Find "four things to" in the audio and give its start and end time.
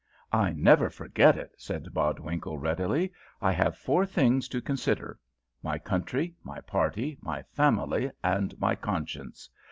3.77-4.59